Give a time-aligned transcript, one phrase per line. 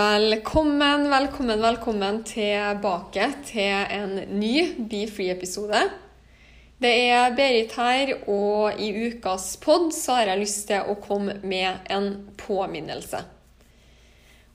[0.00, 4.52] Velkommen, velkommen, velkommen tilbake til en ny
[4.88, 5.80] Be Free-episode.
[6.80, 11.34] Det er Berit her, og i ukas pod så har jeg lyst til å komme
[11.42, 12.06] med en
[12.40, 13.20] påminnelse.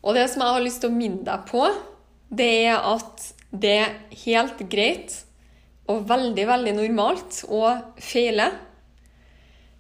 [0.02, 1.68] Og det som jeg har lyst til å minne deg på,
[2.32, 3.94] det er at det er
[4.24, 5.20] helt greit
[5.92, 8.48] og veldig, veldig normalt å feile.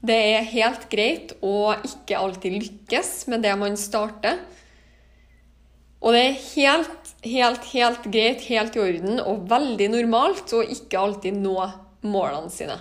[0.05, 4.43] Det er helt greit å ikke alltid lykkes med det man starter.
[6.03, 10.99] Og det er helt, helt, helt greit, helt i orden og veldig normalt å ikke
[10.99, 11.55] alltid nå
[12.05, 12.77] målene sine.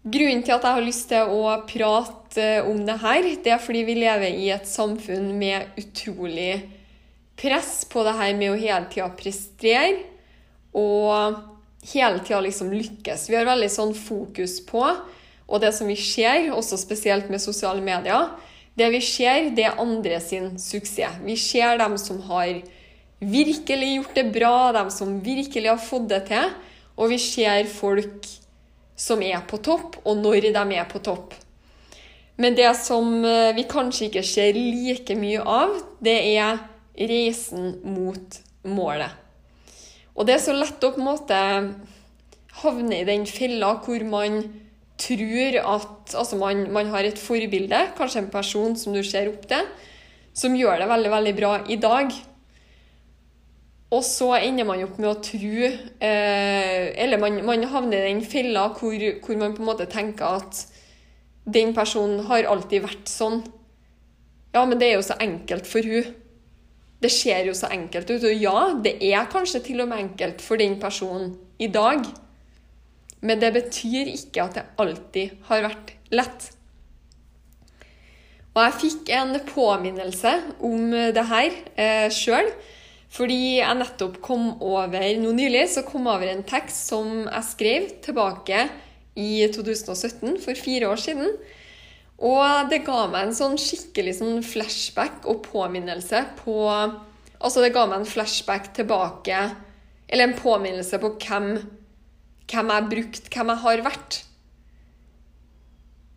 [0.00, 3.82] Grunnen til at jeg har lyst til å prate om det her, det er fordi
[3.84, 6.54] vi lever i et samfunn med utrolig
[7.40, 9.98] press på det her med å hele tida prestere
[10.76, 11.36] og
[11.92, 13.28] hele tida liksom lykkes.
[13.28, 14.84] Vi har veldig sånn fokus på,
[15.50, 18.28] og det som vi ser, også spesielt med sosiale medier,
[18.80, 21.20] det vi ser, det er andre sin suksess.
[21.24, 22.62] Vi ser dem som har
[23.20, 26.48] virkelig gjort det bra, dem som virkelig har fått det til.
[26.96, 28.26] Og vi ser folk
[29.00, 31.36] som er på topp, og når de er på topp.
[32.40, 36.60] Men det som eh, vi kanskje ikke ser like mye av, det er
[36.96, 39.12] reisen mot målet.
[40.16, 41.40] Og det er så lett å på en måte
[42.60, 44.40] havne i den fella hvor man
[45.00, 49.46] tror at altså man, man har et forbilde, kanskje en person som du ser opp
[49.50, 49.68] til,
[50.36, 52.12] som gjør det veldig, veldig bra i dag.
[53.90, 58.22] Og så ender man opp med å tro eh, Eller man, man, havner i den
[58.22, 60.60] fella hvor, hvor, man på en måte tenker at
[61.50, 63.40] den personen har alltid vært sånn.
[64.54, 66.12] Ja, men det er jo så enkelt for hun.
[67.00, 68.28] Det ser jo så enkelt ut.
[68.28, 72.04] Og ja, det er kanskje til og med enkelt for den personen i dag.
[73.20, 76.50] Men det betyr ikke at det alltid har vært lett.
[78.50, 80.32] Og jeg fikk en påminnelse
[80.66, 82.48] om det her eh, sjøl.
[83.10, 87.46] Fordi jeg nettopp kom over nå nylig så kom jeg over en tekst som jeg
[87.48, 88.68] skrev tilbake
[89.18, 91.32] i 2017, for fire år siden.
[92.20, 96.60] Og det ga meg en sånn skikkelig sånn flashback og påminnelse på
[97.40, 99.36] Altså, det ga meg en flashback tilbake,
[100.12, 101.54] eller en påminnelse på hvem,
[102.50, 104.20] hvem jeg har brukt, hvem jeg har vært.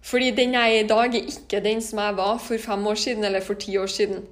[0.03, 2.99] Fordi den jeg er i dag, er ikke den som jeg var for fem år
[2.99, 4.25] siden eller for ti år siden.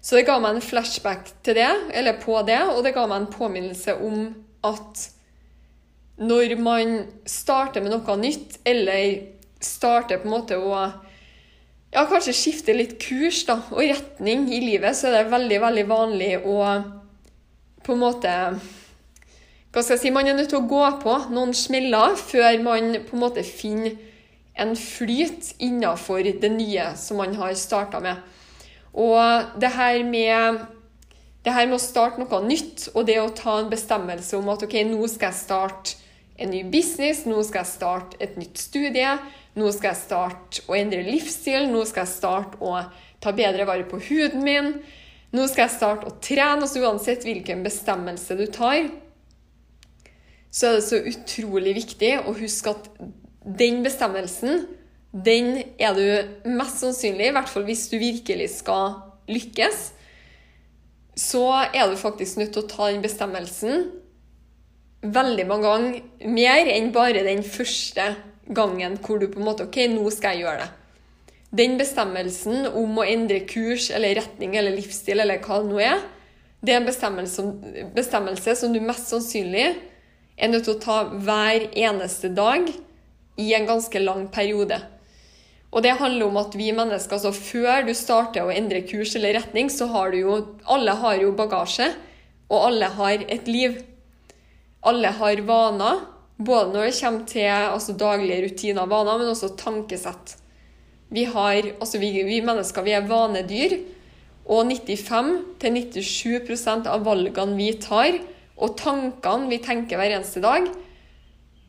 [0.00, 3.24] Så det ga meg en flashback til det, eller på det, og det ga meg
[3.24, 4.28] en påminnelse om
[4.66, 5.08] at
[6.16, 9.26] når man starter med noe nytt, eller
[9.60, 14.94] starter på en måte å ja, kanskje skifte litt kurs da, og retning i livet,
[14.96, 16.56] så er det veldig, veldig vanlig å
[17.86, 18.32] på en måte
[19.76, 22.94] Hva skal jeg si Man er nødt til å gå på noen smeller før man
[23.04, 23.98] på en måte finner
[24.56, 28.22] en flyt innafor det nye som man har starta med.
[28.96, 30.64] Og det her med
[31.44, 34.64] det her med å starte noe nytt, og det å ta en bestemmelse om at
[34.64, 36.00] ok, nå skal jeg starte
[36.40, 39.12] en ny business, nå skal jeg starte et nytt studie,
[39.60, 42.80] nå skal jeg starte å endre livsstil, nå skal jeg starte å
[43.20, 44.78] ta bedre vare på huden min,
[45.36, 46.64] nå skal jeg starte å trene.
[46.64, 48.88] Altså uansett hvilken bestemmelse du tar,
[50.50, 52.88] så er det så utrolig viktig å huske at
[53.58, 54.64] den bestemmelsen,
[55.12, 58.98] den er du mest sannsynlig, i hvert fall hvis du virkelig skal
[59.30, 59.90] lykkes,
[61.16, 63.86] så er du faktisk nødt til å ta den bestemmelsen
[65.06, 68.10] veldig mange ganger mer enn bare den første
[68.56, 70.68] gangen hvor du på en måte OK, nå skal jeg gjøre det.
[71.56, 76.02] Den bestemmelsen om å endre kurs eller retning eller livsstil eller hva det nå er,
[76.60, 77.44] det er en bestemmelse,
[77.94, 79.68] bestemmelse som du mest sannsynlig
[80.36, 82.68] er nødt til å ta hver eneste dag
[83.40, 84.80] i en ganske lang periode.
[85.74, 89.34] Og det handler om at vi mennesker, altså før du starter å endre kurs eller
[89.36, 90.34] retning, så har du jo
[90.64, 91.88] Alle har jo bagasje,
[92.48, 93.82] og alle har et liv.
[94.86, 95.96] Alle har vaner,
[96.38, 100.36] både når det kommer til altså, daglige rutiner og vaner, men også tankesett.
[101.10, 103.72] Vi, har, altså, vi, vi mennesker vi er vanedyr,
[104.46, 108.18] og 95-97% av valgene vi tar,
[108.56, 110.68] og tankene vi tenker hver eneste dag,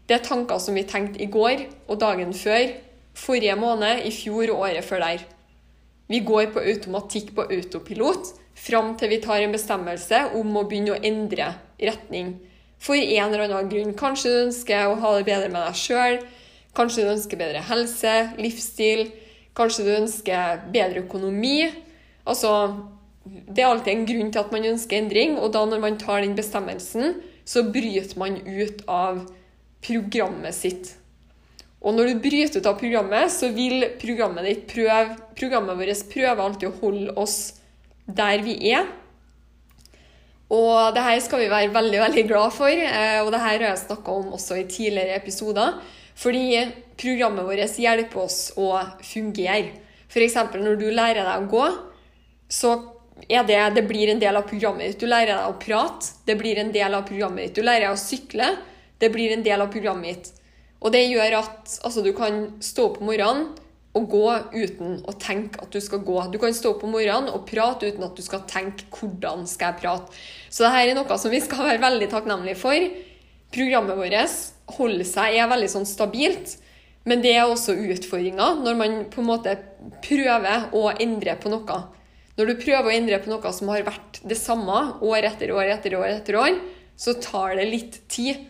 [0.07, 2.69] Det er tanker som vi tenkte i går og dagen før,
[3.11, 5.25] forrige måned, i fjor og året før der.
[6.07, 10.95] Vi går på automatikk på autopilot fram til vi tar en bestemmelse om å begynne
[10.95, 11.49] å endre
[11.81, 12.37] retning.
[12.79, 13.93] For en eller annen grunn.
[13.97, 16.19] Kanskje du ønsker å ha det bedre med deg sjøl.
[16.77, 19.09] Kanskje du ønsker bedre helse, livsstil.
[19.57, 21.65] Kanskje du ønsker bedre økonomi.
[22.23, 22.51] Altså,
[23.47, 26.23] det er alltid en grunn til at man ønsker endring, og da når man tar
[26.23, 29.23] den bestemmelsen, så bryter man ut av
[29.85, 30.93] programmet sitt.
[31.81, 36.39] Og når du bryter ut av programmet, så vil programmet ditt prøve Programmet vårt prøver
[36.41, 37.35] alltid å holde oss
[38.07, 38.87] der vi er.
[40.49, 43.67] Og det her skal vi være veldig veldig glad for, eh, og det her har
[43.67, 45.75] jeg snakka om også i tidligere episoder.
[46.17, 46.65] Fordi
[46.97, 48.71] programmet vårt hjelper oss å
[49.05, 49.75] fungere.
[50.09, 50.39] F.eks.
[50.55, 51.65] når du lærer deg å gå,
[52.49, 52.71] så
[53.25, 54.99] det, det blir en del av programmet ditt.
[55.01, 57.55] Du lærer deg å prate, det blir en del av programmet ditt.
[57.57, 58.51] Du lærer deg å sykle,
[59.01, 60.43] det blir en del av programmet ditt.
[60.79, 63.47] Og det gjør at altså, du kan stå opp om morgenen
[63.97, 66.19] og gå uten å tenke at du skal gå.
[66.29, 69.73] Du kan stå opp om morgenen og prate uten at du skal tenke 'hvordan skal
[69.73, 70.13] jeg prate'?
[70.49, 72.77] Så dette er noe som vi skal være veldig takknemlige for.
[73.51, 76.57] Programmet vårt holder seg, er veldig sånn stabilt.
[77.05, 79.57] Men det er også utfordringer når man på en måte
[80.03, 81.96] prøver å endre på noe.
[82.37, 85.71] Når du prøver å endre på noe som har vært det samme år etter år
[85.73, 86.59] etter år, etter år,
[86.97, 88.45] så tar det litt tid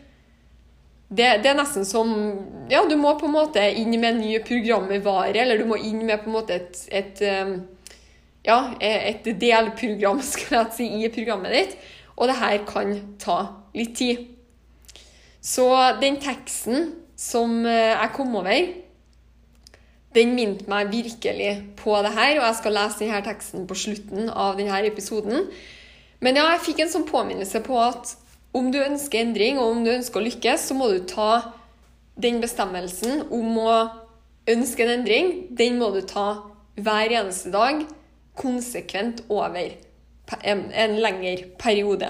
[1.07, 2.09] det, det, er nesten som
[2.67, 6.01] Ja, du må på en måte inn med en ny programvare, eller du må inn
[6.03, 7.53] med på en måte et, et um,
[8.47, 11.77] ja, et delprogram skal jeg si, i programmet ditt.
[12.17, 13.37] Og det her kan ta
[13.77, 14.25] litt tid.
[15.43, 15.67] Så
[16.01, 18.71] den teksten som eh, jeg kom over,
[20.17, 22.37] den minte meg virkelig på det her.
[22.39, 25.47] Og jeg skal lese denne teksten på slutten av denne episoden.
[26.23, 28.15] Men ja, jeg fikk en sånn påminnelse på at
[28.57, 31.53] om du ønsker endring, og om du ønsker å lykkes, så må du ta
[32.17, 33.73] den bestemmelsen om å
[34.49, 36.27] ønske en endring, den må du ta
[36.77, 37.83] hver eneste dag,
[38.37, 39.75] konsekvent over
[40.41, 42.09] en, en lengre periode.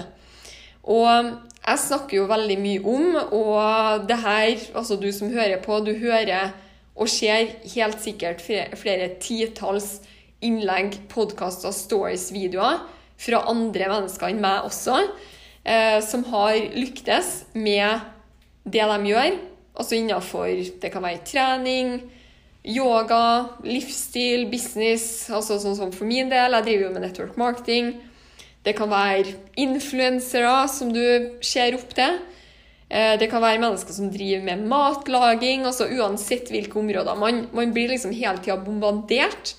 [0.88, 1.08] Og
[1.68, 5.92] jeg snakker jo veldig mye om, og det her, altså du som hører på, du
[6.00, 6.54] hører
[6.98, 10.00] og ser helt sikkert flere, titalls
[10.44, 12.82] innlegg, podkaster, stories, videoer
[13.18, 15.00] fra andre mennesker enn meg også
[15.64, 18.04] eh, som har lyktes med
[18.68, 19.38] det de gjør.
[19.78, 20.50] Altså innenfor
[20.82, 22.00] Det kan være trening,
[22.66, 25.30] yoga, livsstil, business.
[25.30, 27.94] altså sånn som For min del, jeg driver jo med network marketing.
[28.64, 32.18] Det kan være influensere som du ser opp til.
[32.88, 35.66] Eh, det kan være mennesker som driver med matlaging.
[35.66, 37.14] altså Uansett hvilke områder.
[37.14, 39.54] Man, man blir liksom hele tida bombardert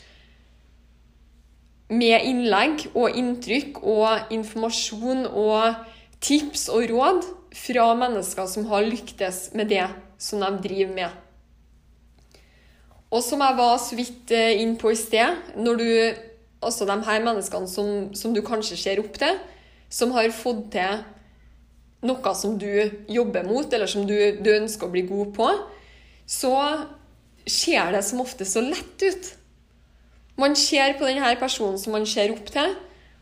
[1.90, 5.78] med innlegg og inntrykk og informasjon og
[6.22, 7.24] tips og råd
[7.56, 9.88] fra mennesker som har lyktes med det
[10.22, 11.10] som de driver med.
[13.10, 15.92] Og som jeg var så vidt eh, inn på i sted, når du
[16.60, 19.38] Altså de her menneskene som, som du kanskje ser opp til,
[19.88, 20.98] som har fått til
[22.06, 22.70] noe som du
[23.12, 25.50] jobber mot, eller som du, du ønsker å bli god på,
[26.30, 26.56] så
[27.50, 29.34] ser det som ofte så lett ut.
[30.40, 32.76] Man ser på denne personen som man ser opp til,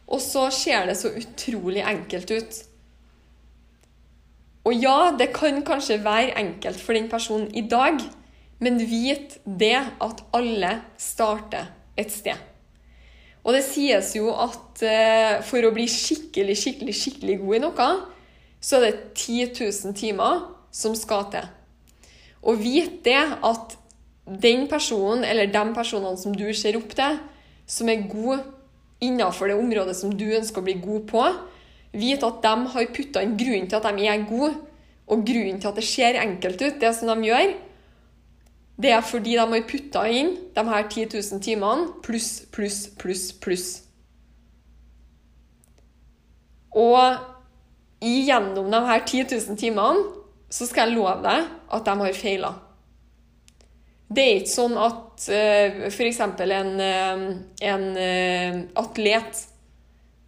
[0.08, 2.60] og så ser det så utrolig enkelt ut.
[4.68, 8.02] Og ja, det kan kanskje være enkelt for den personen i dag,
[8.60, 12.38] men vit det at alle starter et sted.
[13.48, 17.90] Og det sies jo at eh, for å bli skikkelig, skikkelig, skikkelig god i noe,
[18.62, 21.50] så er det 10 000 timer som skal til.
[22.44, 23.78] Og vit det at
[24.28, 27.20] den personen, eller de personene som du ser opp til,
[27.68, 28.44] som er god
[29.04, 31.24] innenfor det området som du ønsker å bli god på,
[31.98, 34.52] Vite at de har putta inn grunnen til at de er gode,
[35.08, 37.54] og grunnen til at det ser enkelt ut, det som de gjør,
[38.78, 43.32] det er fordi de har putta inn de her 10 000 timene pluss, pluss, pluss,
[43.42, 43.68] pluss.
[46.78, 47.18] Og
[48.02, 50.06] gjennom de her 10 000 timene
[50.54, 52.54] så skal jeg love deg at de har feila.
[54.08, 56.22] Det er ikke sånn at uh, f.eks.
[56.24, 57.24] en, uh,
[57.68, 59.42] en uh, atlet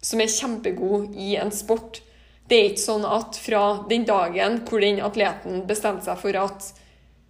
[0.04, 2.02] som er kjempegod i en sport.
[2.50, 6.70] Det er ikke sånn at fra den dagen hvor den atleten bestemte seg for at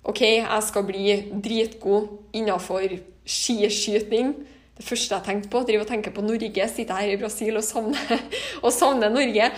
[0.09, 2.87] OK, jeg skal bli dritgod innenfor
[3.29, 4.31] skiskyting
[4.79, 7.67] Det første jeg tenkte på, driver og tenker på Norge, sitter her i Brasil og
[7.67, 8.23] savner,
[8.65, 9.51] og savner Norge.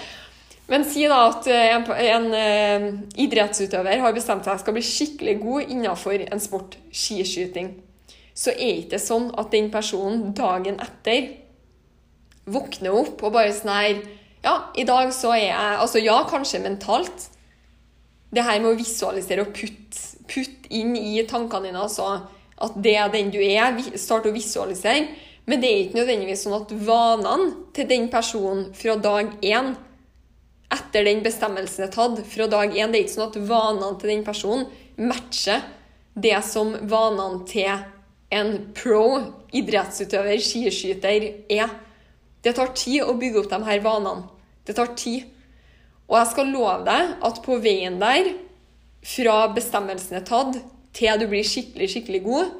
[0.71, 2.87] Men si da at en, en uh,
[3.21, 7.75] idrettsutøver har bestemt seg skal bli skikkelig god innenfor en sport, skiskyting.
[8.33, 11.33] Så er det ikke sånn at den personen dagen etter
[12.49, 14.00] våkner opp og bare sånn her
[14.42, 17.28] Ja, i dag så er jeg Altså ja, kanskje mentalt,
[18.35, 22.09] det her med å visualisere og putte putt inn i tankene dine altså,
[22.62, 23.78] at det er den du er.
[23.99, 25.09] Start å visualisere.
[25.50, 29.73] Men det er ikke nødvendigvis sånn at vanene til den personen fra dag én
[30.73, 34.12] etter den bestemmelsen er tatt, fra dag én Det er ikke sånn at vanene til
[34.12, 35.64] den personen matcher
[36.14, 37.73] det som vanene til
[38.33, 39.05] en pro
[39.52, 41.73] idrettsutøver, skiskyter, er.
[42.43, 44.26] Det tar tid å bygge opp de her vanene.
[44.67, 45.29] Det tar tid.
[46.09, 48.33] Og jeg skal love deg at på veien der,
[49.02, 50.59] fra bestemmelsen er tatt
[50.95, 52.50] til du blir skikkelig, skikkelig god,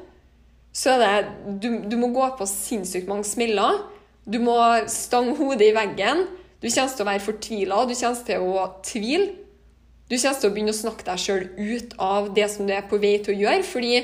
[0.73, 3.83] så er det Du, du må gå på sinnssykt mange smeller.
[4.25, 4.55] Du må
[4.89, 6.25] stange hodet i veggen.
[6.63, 9.31] Du kommer til å være fortvila, du kommer til å tvile.
[10.07, 12.85] Du kommer til å begynne å snakke deg sjøl ut av det som du er
[12.87, 13.65] på vei til å gjøre.
[13.67, 13.97] Fordi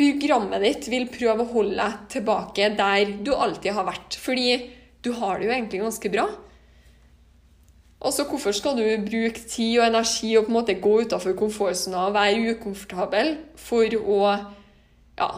[0.00, 4.18] programmet ditt vil prøve å holde deg tilbake der du alltid har vært.
[4.18, 4.48] Fordi
[5.06, 6.26] du har det jo egentlig ganske bra.
[8.00, 12.06] Altså, hvorfor skal du bruke tid og energi og på en måte gå utafor komfortsona
[12.08, 14.20] og være ukomfortabel for å
[15.20, 15.32] Ja.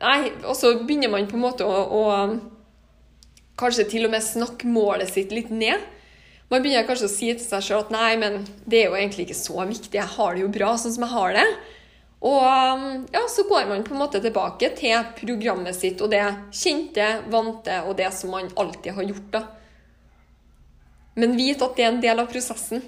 [0.00, 2.02] Nei, og så begynner man på en måte å, å
[3.60, 5.82] kanskje til og med snakke målet sitt litt ned.
[6.50, 9.28] Man begynner kanskje å si til seg sjøl at nei, men det er jo egentlig
[9.28, 11.46] ikke så viktig, jeg har det jo bra sånn som jeg har det.
[12.26, 17.06] Og ja, så går man på en måte tilbake til programmet sitt og det kjente,
[17.32, 19.30] vante og det som man alltid har gjort.
[19.38, 19.44] da.
[21.20, 22.82] Men vit at det er en del av prosessen.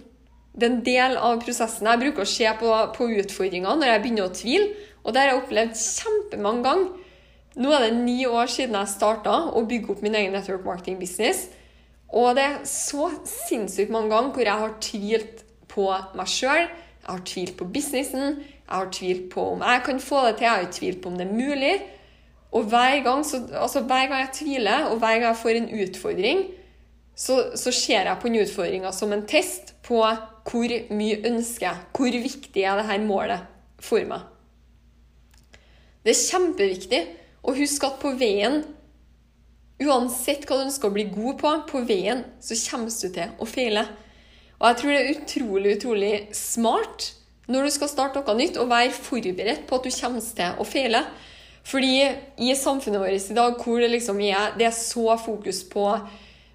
[0.53, 1.89] Det er en del av prosessen.
[1.89, 4.69] Jeg bruker å se på, på utfordringer når jeg begynner å tvile,
[5.03, 7.02] og det har jeg opplevd kjempemange ganger.
[7.61, 11.01] Nå er det ni år siden jeg starta å bygge opp min egen network marketing
[11.01, 11.49] business.
[12.13, 16.67] Og det er så sinnssykt mange ganger hvor jeg har tvilt på meg sjøl,
[17.03, 20.47] jeg har tvilt på businessen, jeg har tvilt på om jeg kan få det til,
[20.47, 21.77] jeg har tvilt på om det er mulig.
[22.53, 25.71] Og hver gang, så, altså hver gang jeg tviler, og hver gang jeg får en
[25.83, 26.43] utfordring,
[27.17, 31.89] så, så ser jeg på den utfordringa som en test på hvor mye ønsker jeg,
[31.97, 33.49] hvor viktig er dette målet
[33.83, 34.29] for meg.
[36.03, 37.03] Det er kjempeviktig
[37.43, 38.63] å husk at på veien,
[39.83, 43.49] uansett hva du ønsker å bli god på, på veien så kommer du til å
[43.49, 43.87] feile.
[44.61, 47.11] Og jeg tror det er utrolig, utrolig smart
[47.51, 50.67] når du skal starte noe nytt, å være forberedt på at du kommer til å
[50.67, 51.03] feile.
[51.67, 51.97] Fordi
[52.43, 55.89] i samfunnet vårt i dag hvor det liksom er, det er så fokus på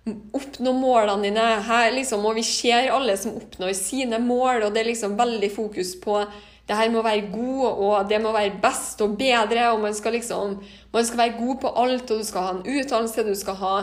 [0.07, 1.45] oppnå målene dine.
[1.67, 5.51] Her, liksom, og vi ser alle som oppnår sine mål, og det er liksom veldig
[5.55, 6.21] fokus på
[6.67, 10.17] det her må være god, og det må være best og bedre, og man skal
[10.17, 10.57] liksom
[10.93, 13.75] man skal være god på alt, og du skal ha en utdannelse, du skal ha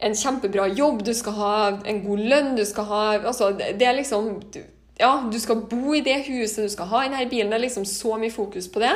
[0.00, 1.54] en kjempebra jobb, du skal ha
[1.88, 4.42] en god lønn, du skal ha Altså, det er liksom
[5.00, 7.48] Ja, du skal bo i det huset, du skal ha denne bilen.
[7.48, 8.92] Det er liksom så mye fokus på det.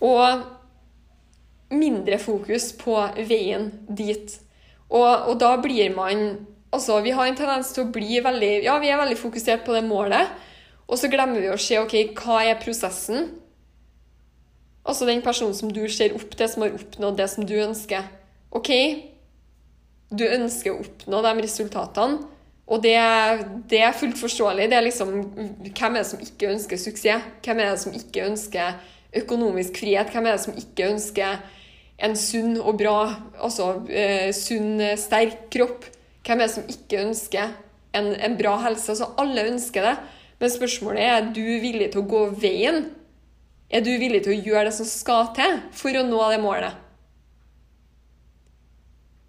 [0.00, 0.40] Og
[1.70, 2.96] mindre fokus på
[3.28, 4.38] veien dit.
[4.88, 8.78] Og, og, da blir man Altså, vi har en tendens til å bli veldig Ja,
[8.82, 10.32] vi er veldig fokusert på det målet,
[10.88, 13.32] og så glemmer vi å se OK, hva er prosessen?
[14.84, 18.04] Altså den personen som du ser opp til, som har oppnådd det som du ønsker.
[18.54, 18.70] OK,
[20.12, 22.30] du ønsker å oppnå de resultatene,
[22.64, 22.96] og det,
[23.68, 24.70] det er fullt forståelig.
[24.72, 25.10] Det er liksom
[25.66, 27.26] Hvem er det som ikke ønsker suksess?
[27.44, 28.78] Hvem er det som ikke ønsker
[29.20, 30.12] økonomisk frihet?
[30.12, 31.42] Hvem er det som ikke ønsker
[32.02, 32.98] en sunn og bra,
[33.38, 35.86] altså eh, sunn, sterk kropp.
[36.24, 37.52] Hvem er det som ikke ønsker
[37.94, 38.90] en, en, bra helse?
[38.94, 39.94] Altså, alle ønsker det.
[40.40, 42.88] Men spørsmålet er er du villig til å gå veien.
[43.70, 46.80] Er du villig til å gjøre det som skal til for å nå det målet?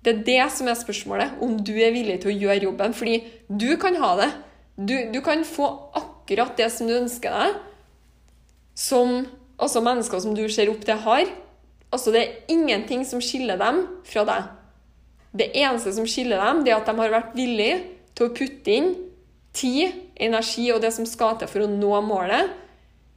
[0.06, 2.94] Det er det som er spørsmålet, om du er villig til å gjøre jobben.
[2.94, 3.16] Fordi
[3.50, 4.28] du kan ha det.
[4.78, 5.66] Du, du kan få
[5.98, 7.56] akkurat det som du ønsker deg,
[8.78, 9.24] som
[9.56, 11.32] altså mennesker som du ser opp til, har.
[11.90, 14.52] Altså, det er ingenting som skiller dem fra deg.
[15.36, 17.80] Det eneste som skiller dem, det er at de har vært villige
[18.16, 18.92] til å putte inn
[19.56, 22.54] tid, energi og det som skal til for å nå målet.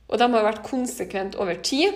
[0.08, 1.94] Og de har vært konsekvent over tid.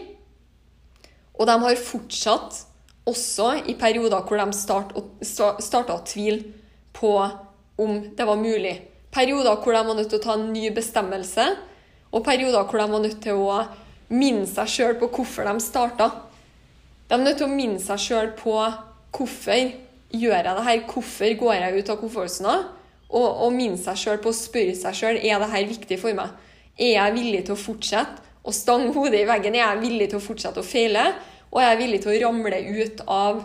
[1.38, 2.66] Og de har fortsatt,
[3.02, 6.52] også i perioder hvor de starta å tvile
[6.94, 7.16] på
[7.82, 8.76] om det var mulig.
[9.11, 11.49] Perioder hvor de var nødt til å ta en ny bestemmelse,
[12.12, 13.56] og perioder hvor de var nødt til å
[14.12, 16.11] minne seg sjøl på hvorfor de starta.
[17.09, 19.73] De er nødt til å minne seg sjøl på hvorfor
[20.12, 22.56] gjør jeg det her, hvorfor går jeg ut av komfortsona?
[23.12, 26.16] Og, og minne seg sjøl på å spørre seg sjøl er det her viktig for
[26.16, 26.33] meg.
[26.81, 29.57] Er jeg villig til å fortsette å stange hodet i veggen?
[29.59, 31.11] Er jeg villig til å fortsette å feile?
[31.52, 33.45] Og er jeg villig til å ramle ut av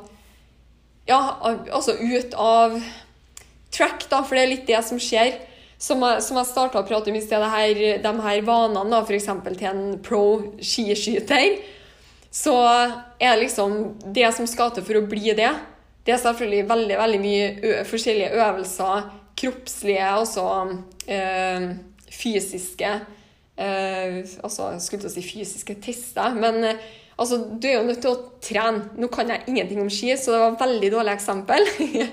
[1.08, 1.20] Ja,
[1.72, 2.80] altså ut av
[3.72, 5.38] track, da, for det er litt det som skjer.
[5.80, 7.44] Som jeg, som starta å prate om i sted,
[8.04, 9.30] de her vanene, da, f.eks.
[9.46, 10.24] til en pro
[10.58, 11.60] skiskyter
[12.38, 12.56] så
[13.20, 15.50] er det liksom Det som skal til for å bli det,
[16.06, 19.08] det er selvfølgelig veldig veldig mye forskjellige øvelser,
[19.38, 20.44] kroppslige, altså
[21.10, 21.68] øh,
[22.12, 22.92] fysiske
[23.60, 26.86] øh, Altså, jeg skulle til å si fysiske tester, men øh,
[27.18, 28.90] altså, du er jo nødt til å trene.
[28.98, 31.66] Nå kan jeg ingenting om ski, så det var et veldig dårlig eksempel.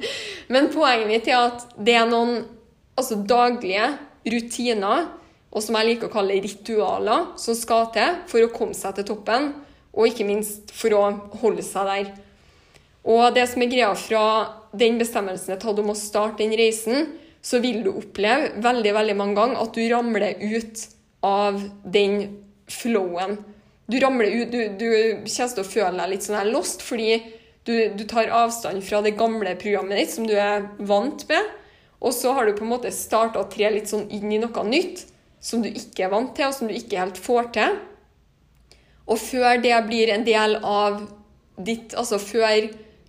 [0.54, 2.42] men poenget mitt er at det er noen
[2.96, 3.92] altså, daglige
[4.24, 5.08] rutiner,
[5.54, 9.06] og som jeg liker å kalle ritualer, som skal til for å komme seg til
[9.12, 9.52] toppen,
[9.94, 11.04] og ikke minst for å
[11.38, 12.12] holde seg der.
[13.04, 14.24] Og det som er greia fra
[14.78, 17.14] den bestemmelsen jeg tatt om å starte den reisen,
[17.44, 20.84] så vil du oppleve veldig veldig mange ganger at du ramler ut
[21.24, 22.22] av den
[22.72, 23.36] flowen.
[23.86, 24.86] Du ramler ut, du, du
[25.28, 27.18] kommer til å føle deg litt sånn her lost, fordi
[27.64, 31.50] du, du, tar avstand fra det gamle programmet ditt som du er vant med.
[32.04, 34.64] Og så har du på en måte starta å tre litt sånn inn i noe
[34.68, 35.06] nytt
[35.44, 37.76] som du ikke er vant til, og som du ikke helt får til.
[39.04, 41.04] Og før det blir en del av
[41.54, 42.64] ditt Altså før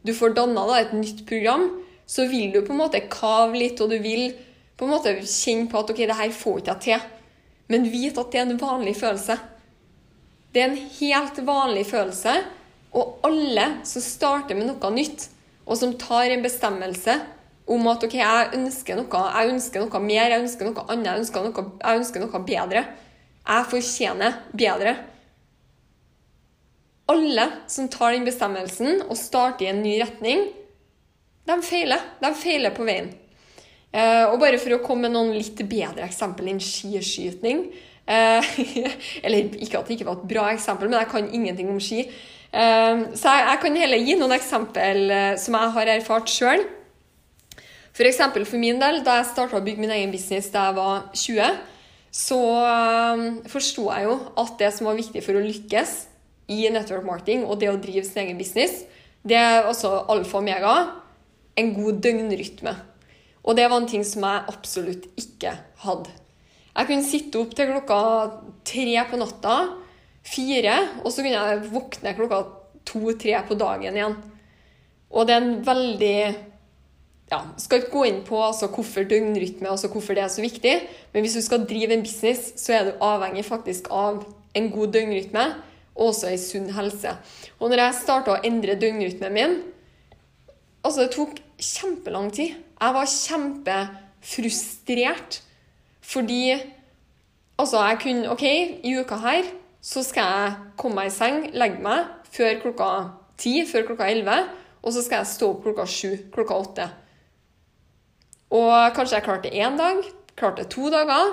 [0.06, 1.68] du får danna et nytt program,
[2.06, 4.30] så vil du på en måte kave litt, og du vil
[4.78, 7.06] på en måte kjenne på at OK, det her får ikke jeg til.
[7.74, 9.38] Men vit at det er en vanlig følelse.
[10.54, 12.36] Det er en helt vanlig følelse.
[12.96, 15.30] Og alle som starter med noe nytt,
[15.66, 17.18] og som tar en bestemmelse
[17.66, 21.24] om at OK, jeg ønsker noe, jeg ønsker noe mer, jeg ønsker noe annet, jeg
[21.24, 22.86] ønsker noe, jeg ønsker noe bedre.
[23.46, 24.96] Jeg fortjener bedre.
[27.12, 30.48] Alle som tar den bestemmelsen og starter i en ny retning,
[31.46, 32.02] de feiler.
[32.22, 33.12] De feiler på veien.
[33.96, 37.62] Eh, og bare for å komme med noen litt bedre eksempel enn skiskyting
[38.12, 38.48] eh,
[39.24, 42.02] Eller ikke at det ikke var et bra eksempel, men jeg kan ingenting om ski.
[42.50, 46.66] Eh, så jeg, kan heller gi noen eksempel som jeg har erfart sjøl.
[47.96, 48.20] F.eks.
[48.26, 51.06] For, for min del, da jeg starta å bygge min egen business da jeg var
[51.16, 51.62] 20,
[52.16, 52.42] så
[53.52, 55.96] forsto jeg jo at det som var viktig for å lykkes
[56.52, 58.84] i network marketing og det å drive sin egen business,
[59.25, 60.75] det er altså alfa og omega
[61.58, 62.75] en god døgnrytme.
[63.46, 65.54] Og det var en ting som jeg absolutt ikke
[65.86, 66.12] hadde.
[66.75, 68.00] Jeg kunne sitte opp til klokka
[68.68, 69.58] tre på natta,
[70.25, 72.42] fire, og så kunne jeg våkne klokka
[72.86, 74.18] to-tre på dagen igjen.
[75.14, 76.18] Og det er en veldig
[77.31, 80.74] ja, skal ikke gå inn på altså, hvorfor døgnrytme altså hvorfor det er så viktig,
[81.14, 84.22] men hvis du skal drive en business, så er du avhengig faktisk av
[84.55, 85.46] en god døgnrytme
[85.96, 87.12] og også ei sunn helse.
[87.60, 89.55] Og når jeg starta å endre døgnrytmen min
[90.86, 92.53] Altså, det tok kjempelang tid.
[92.77, 95.42] Jeg var kjempefrustrert
[96.05, 96.62] fordi
[97.58, 98.44] Altså, jeg kunne OK,
[98.84, 99.44] i uka her
[99.86, 102.88] så skal jeg komme meg i seng, legge meg før klokka
[103.40, 104.38] ti, før klokka elleve,
[104.81, 106.88] og så skal jeg stå opp klokka sju, klokka åtte.
[108.55, 109.98] Og kanskje jeg klarte én dag,
[110.36, 111.25] klarte to dager,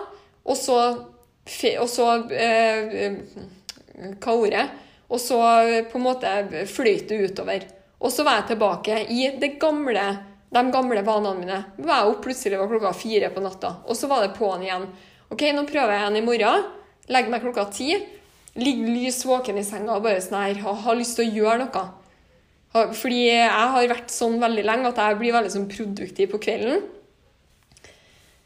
[0.44, 0.79] og så,
[1.81, 3.12] og så eh,
[4.23, 4.67] Hva ordet?
[5.12, 5.38] Og så
[5.93, 6.33] på en måte
[6.71, 7.67] fløyt det utover.
[8.03, 9.29] Og så var jeg tilbake i
[9.61, 10.05] gamle,
[10.53, 11.59] de gamle vanene mine.
[11.79, 14.88] Jeg opp plutselig var klokka fire på natta, og så var det på'n igjen.
[15.33, 16.67] OK, nå prøver jeg igjen i morgen.
[17.12, 17.95] Legger meg klokka ti.
[18.59, 21.85] Ligger lys våken i senga og bare sånn her, har lyst til å gjøre noe.
[22.73, 26.85] Fordi jeg har vært sånn veldig lenge at jeg blir veldig sånn produktiv på kvelden.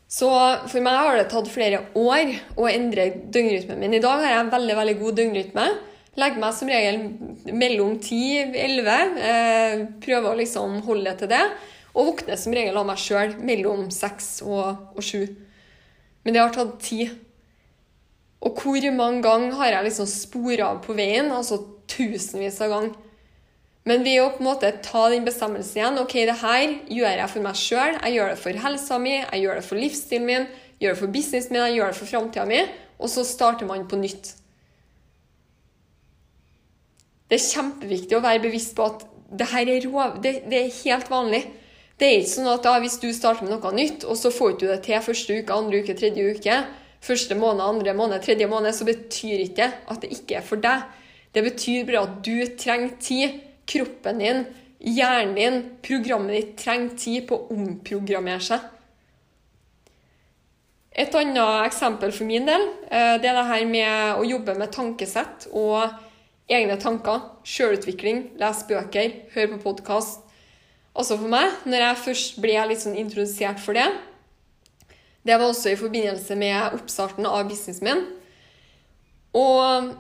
[0.06, 0.28] Så
[0.70, 3.96] for meg har det tatt flere år å endre døgnrytmen min.
[3.98, 5.64] I dag har jeg en veldig veldig god døgnrytme.
[6.16, 7.00] Legger meg som regel
[7.52, 9.18] mellom 10-11.
[9.30, 11.42] Eh, prøver å liksom holde det til det.
[11.96, 15.26] Og våkner som regel av meg sjøl mellom 6 og, 7.
[16.24, 17.16] Men det har tatt tid.
[18.46, 21.32] Og hvor mange ganger har jeg liksom spora av på veien?
[21.34, 21.58] Altså
[21.90, 22.94] tusenvis av ganger.
[23.86, 27.30] Men ved å på en måte ta den bestemmelsen igjen ok, det her gjør jeg
[27.30, 30.48] for meg sjøl, jeg gjør det for helsa mi, jeg gjør det for livsstilen min,
[30.76, 32.64] jeg gjør det for businessen min, jeg gjør det for framtida mi,
[32.98, 34.32] og så starter man på nytt.
[37.30, 39.06] Det er kjempeviktig å være bevisst på at
[39.38, 41.44] det her er, rov, det, det er helt vanlig.
[41.98, 44.58] Det er ikke sånn at da, hvis du starter med noe nytt, og så får
[44.60, 46.60] du det til første uke, andre uke, tredje uke,
[47.06, 50.62] første måned, andre måned, tredje måned, så betyr ikke det at det ikke er for
[50.62, 50.86] deg.
[51.34, 54.44] Det betyr bare at du trenger tid kroppen din,
[54.78, 58.72] hjernen din, programmet ditt trenger tid på å omprogrammere seg.
[60.96, 64.72] Et annet eksempel for min del eh, det er det her med å jobbe med
[64.72, 65.82] tankesett og
[66.48, 67.20] egne tanker.
[67.44, 70.22] Sjølutvikling, lese bøker, høre på podkast.
[70.96, 73.90] Også for meg, når jeg først ble litt sånn introdusert for det
[75.26, 78.04] Det var også i forbindelse med oppstarten av businessen min.
[79.36, 79.92] Og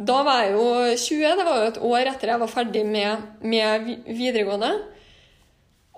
[0.00, 0.64] da var jeg jo
[0.96, 4.70] 20, det var jo et år etter jeg var ferdig med, med videregående.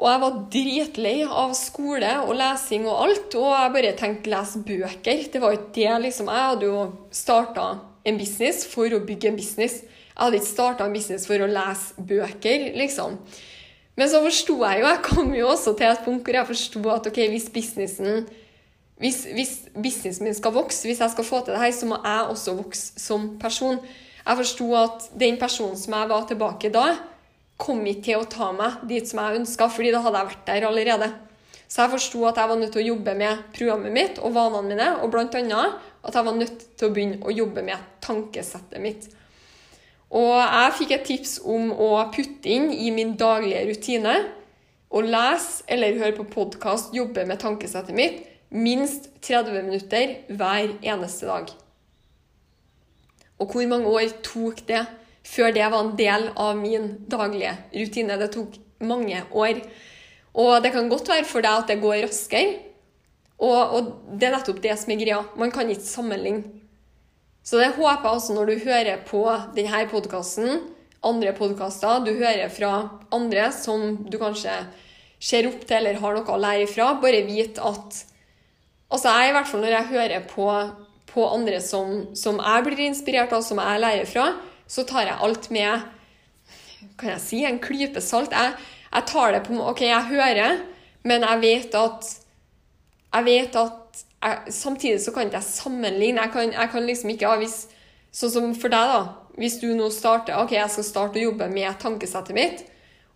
[0.03, 4.63] Og jeg var dritlei av skole og lesing og alt, og jeg bare tenkte lese
[4.67, 5.23] bøker.
[5.31, 6.33] Det var jo ikke det, liksom.
[6.33, 6.83] Jeg hadde jo
[7.15, 7.69] starta
[8.03, 9.85] en business for å bygge en business.
[9.87, 13.15] Jeg hadde ikke starta en business for å lese bøker, liksom.
[13.95, 16.83] Men så forsto jeg jo, jeg kom jo også til et punkt hvor jeg forsto
[16.91, 18.25] at ok, hvis businessen
[19.03, 21.99] hvis, hvis businessen min skal vokse, hvis jeg skal få til det her, så må
[22.05, 23.81] jeg også vokse som person.
[24.23, 26.85] Jeg forsto at den personen som jeg var tilbake da,
[27.59, 30.47] kom ikke til å ta meg dit som jeg ønska, fordi da hadde jeg vært
[30.49, 31.11] der allerede.
[31.67, 34.71] Så jeg forsto at jeg var nødt til å jobbe med programmet mitt og vanene
[34.71, 35.59] mine, og annet
[36.03, 39.07] at jeg var nødt til å begynne å jobbe med tankesettet mitt.
[40.13, 44.17] Og jeg fikk et tips om å putte inn i min daglige rutine
[44.93, 48.21] å lese eller høre på podkast, jobbe med tankesettet mitt
[48.53, 51.53] minst 30 minutter hver eneste dag.
[53.41, 54.85] Og hvor mange år tok det
[55.27, 58.19] før det var en del av min daglige rutine?
[58.21, 59.63] Det tok mange år.
[60.39, 62.61] Og det kan godt være for deg at det går raskere.
[63.43, 65.23] Og, og det er nettopp det som er greia.
[65.39, 66.61] Man kan ikke sammenligne.
[67.43, 69.25] Så det håper jeg også når du hører på
[69.57, 70.61] denne podkasten,
[71.03, 72.73] andre podkaster, du hører fra
[73.11, 74.55] andre som du kanskje
[75.19, 77.99] ser opp til eller har noe å lære fra, bare vit at
[78.93, 80.47] Altså, jeg i hvert fall når jeg hører på,
[81.09, 84.27] på andre som, som, jeg blir inspirert av, som jeg lærer fra,
[84.69, 85.89] så tar jeg alt med
[87.01, 88.35] kan jeg si, en klype salt.
[88.37, 88.53] Jeg,
[88.93, 90.61] jeg tar det på OK, jeg hører,
[91.09, 92.11] men jeg vet at
[93.13, 96.23] Jeg vet at jeg, Samtidig så kan ikke jeg sammenligne.
[96.23, 97.67] Jeg kan, jeg kan liksom ikke ja, hvis,
[98.13, 99.01] Sånn som for deg, da.
[99.41, 102.65] Hvis du nå starter OK, jeg skal starte å jobbe med tankesettet mitt.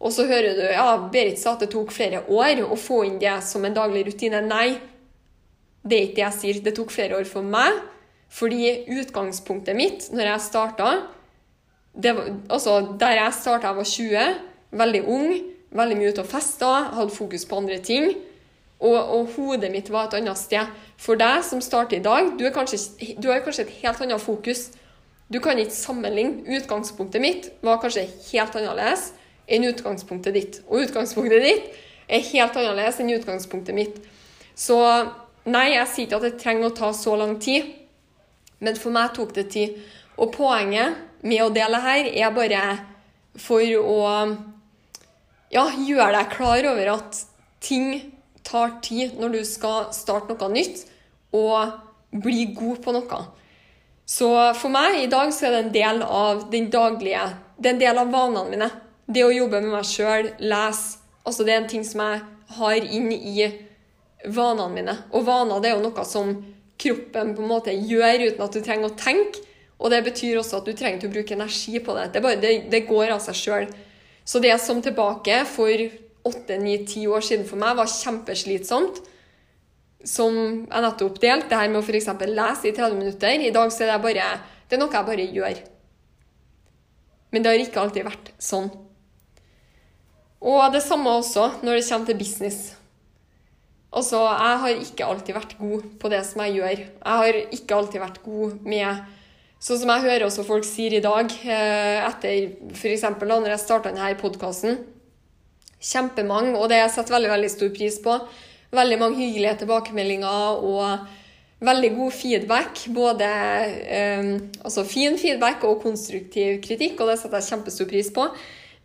[0.00, 3.18] Og så hører du ja, Berit sa at det tok flere år å få inn
[3.20, 4.40] det som en daglig rutine.
[4.44, 4.78] Nei,
[5.86, 6.62] det er ikke det jeg sier.
[6.64, 7.82] Det tok flere år for meg.
[8.32, 10.86] Fordi utgangspunktet mitt når jeg starta
[12.50, 14.24] altså, Der jeg starta, jeg var 20,
[14.70, 15.36] veldig ung,
[15.70, 18.10] veldig mye ute og festa, hadde fokus på andre ting.
[18.80, 20.66] Og, og, hodet mitt var et annet sted.
[21.00, 22.82] For deg som starter i dag, du, kanskje,
[23.16, 24.70] du har kanskje et helt annet fokus.
[25.32, 26.44] Du kan ikke sammenligne.
[26.58, 29.12] Utgangspunktet mitt var kanskje helt annerledes
[29.48, 30.60] enn utgangspunktet ditt.
[30.68, 31.72] Og utgangspunktet ditt
[32.06, 33.96] er helt annerledes enn utgangspunktet mitt.
[34.56, 34.76] Så
[35.46, 37.68] nei, jeg sier ikke at det trenger å ta så lang tid,
[38.64, 39.78] men for meg tok det tid.
[40.16, 42.62] Og poenget med å dele her er bare
[43.40, 43.96] for å
[45.52, 47.18] ja, gjøre deg klar over at
[47.64, 48.12] ting
[48.46, 50.84] tar tid når du skal starte noe nytt
[51.36, 53.20] og bli god på noe.
[54.06, 57.24] Så for meg i dag så er det en del av den daglige
[57.58, 58.68] Det er en del av vanene mine.
[59.06, 62.20] Det å jobbe med meg sjøl, lese altså Det er en ting som jeg
[62.58, 63.48] har inn i
[64.26, 64.94] vanene mine.
[65.14, 66.32] Og vaner det er jo noe som
[66.76, 69.42] kroppen på en måte gjør uten at du trenger å tenke.
[69.76, 72.08] Og det betyr også at du trenger å bruke energi på det.
[72.14, 73.66] Det, bare, det, det går av seg sjøl.
[74.26, 75.82] Så det som tilbake for
[76.26, 79.02] åtte-ni-ti år siden for meg var kjempeslitsomt,
[80.06, 82.08] som jeg nettopp delte, det her med å f.eks.
[82.30, 84.26] lese i 30 minutter I dag så er det bare
[84.68, 85.62] Det er noe jeg bare gjør.
[87.34, 88.70] Men det har ikke alltid vært sånn.
[90.46, 92.75] Og det samme også når det kommer til business.
[93.96, 96.80] Altså, jeg har ikke alltid vært god på det som jeg gjør.
[96.82, 99.04] Jeg har ikke alltid vært god med
[99.66, 103.06] Sånn som jeg hører også folk sier i dag, eh, etter f.eks.
[103.24, 104.76] når jeg starta denne podkasten.
[105.80, 108.18] Kjempemange, og det jeg setter veldig, veldig stor pris på.
[108.76, 111.08] Veldig mange hyggelige tilbakemeldinger og
[111.64, 112.84] veldig god feedback.
[112.94, 113.32] Både
[113.96, 114.30] eh,
[114.60, 118.28] altså fin feedback og konstruktiv kritikk, og det setter jeg kjempestor pris på.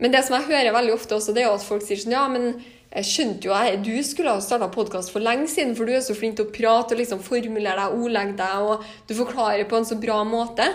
[0.01, 2.23] Men det som jeg hører veldig ofte også, det er at folk sier sånn Ja,
[2.31, 2.55] men
[2.91, 6.01] jeg skjønte jo jeg, du skulle ha starta podkast for lenge siden, for du er
[6.03, 9.79] så flink til å prate og liksom formulere deg, ordlegge deg, og du forklarer på
[9.79, 10.65] en så bra måte.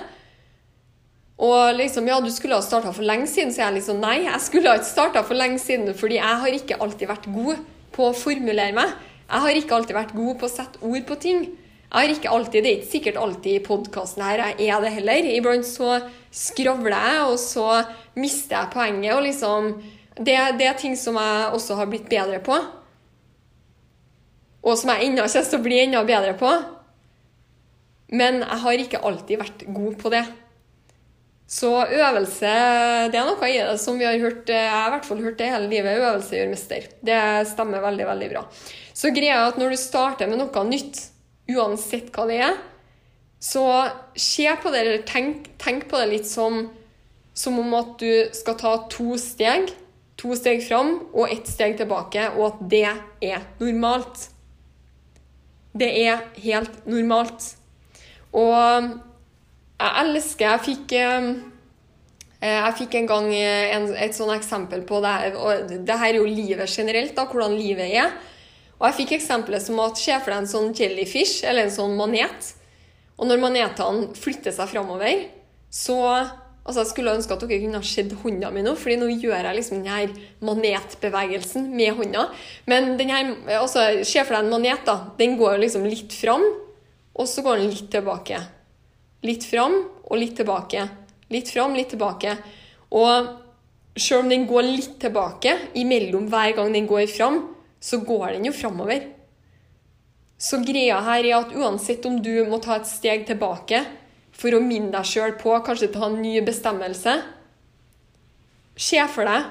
[1.37, 4.41] Og liksom, ja, du skulle ha starta for lenge siden, så jeg liksom nei, jeg
[4.47, 7.61] skulle ha ikke starta for lenge siden, fordi jeg har ikke alltid vært god
[7.93, 8.97] på å formulere meg.
[9.27, 11.45] Jeg har ikke alltid vært god på å sette ord på ting.
[11.87, 14.95] Jeg har ikke alltid, Det er ikke sikkert alltid i podkasten her jeg er det
[14.97, 15.29] heller.
[15.37, 16.01] Iblant så
[16.33, 17.69] skravler jeg, og så
[18.17, 19.13] mister jeg poenget.
[19.15, 19.71] og liksom
[20.17, 22.57] det, det, er ting som jeg også har blitt bedre på.
[24.67, 26.51] Og som jeg ennå kommer til å bli enda bedre på.
[28.17, 30.25] Men jeg har ikke alltid vært god på det.
[31.47, 32.53] Så øvelse
[33.13, 35.37] det er noe i det som vi har hørt Jeg har i hvert fall hørt
[35.39, 36.01] det hele livet.
[36.01, 36.89] Øvelse gjør mester.
[37.07, 37.21] Det
[37.53, 38.43] stemmer veldig, veldig bra.
[38.97, 41.05] Så greia er at når du starter med noe nytt,
[41.53, 42.57] uansett hva det er,
[43.39, 43.63] så
[44.19, 46.65] se på det, eller tenk, tenk på det litt som,
[47.37, 49.71] som om at du skal ta to steg
[50.17, 52.85] to steg fram og ett steg tilbake, og at det
[53.25, 54.29] er normalt.
[55.77, 57.51] Det er helt normalt.
[58.33, 58.57] Og
[59.77, 61.29] jeg elsker Jeg fikk eh,
[62.47, 65.37] jeg fikk en gang et sånt eksempel på det her.
[65.37, 68.13] og Det her er jo livet generelt, da, hvordan livet er.
[68.77, 71.97] Og jeg fikk eksempelet som at se for deg en sånn jellyfish, eller en sånn
[71.97, 72.53] manet.
[73.17, 75.25] Og når manetene flytter seg framover,
[75.73, 75.97] så
[76.67, 79.47] Altså, Jeg skulle ønske at dere kunne ha sett hånda mi nå, fordi nå gjør
[79.47, 82.25] jeg liksom denne manetbevegelsen med hånda.
[82.67, 82.97] Men
[83.55, 84.83] altså, se for deg en manet.
[84.85, 86.43] da, Den går liksom litt fram,
[87.15, 88.41] og så går den litt tilbake.
[89.23, 89.79] Litt fram
[90.11, 90.89] og litt tilbake.
[91.31, 92.35] Litt fram, litt tilbake.
[92.91, 93.31] Og
[93.97, 97.45] selv om den går litt tilbake imellom hver gang den går fram,
[97.79, 99.07] så går den jo framover.
[100.37, 103.85] Så greia her er at uansett om du må ta et steg tilbake
[104.37, 107.17] for å minne deg sjøl på kanskje ta en ny bestemmelse,
[108.77, 109.47] se for deg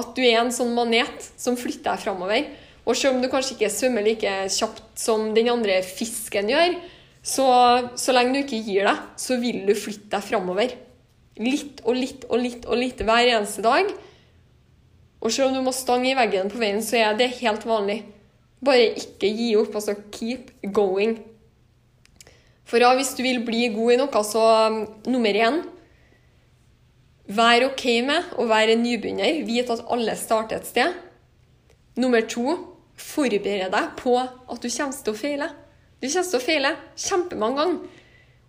[0.00, 2.46] at du er en sånn manet som flytter deg framover.
[2.88, 6.78] Og selv om du kanskje ikke svømmer like kjapt som den andre fisken gjør,
[7.20, 7.46] så,
[8.00, 10.72] så lenge du ikke gir deg, så vil du flytte deg framover.
[11.40, 13.90] Litt og litt og litt og litt hver eneste dag.
[15.20, 18.00] Og selv om du må stange i veggen på veien, så er det helt vanlig.
[18.64, 19.76] Bare ikke gi opp.
[19.76, 21.18] Altså keep going.
[22.70, 25.62] For ja, hvis du vil bli god i noe, så um, nummer én
[27.30, 29.44] Vær OK med å være nybegynner.
[29.46, 30.94] Vit at alle starter et sted.
[31.98, 32.56] Nummer to
[32.98, 35.48] forbered deg på at du kommer til å feile.
[36.02, 37.98] Du kommer til å feile kjempemange ganger.